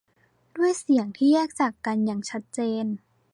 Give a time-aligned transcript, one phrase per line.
[0.55, 2.85] ด้วยเสียงที่แยกจากกันอย่างชัดเจน